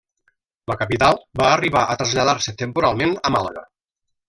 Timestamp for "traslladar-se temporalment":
2.01-3.17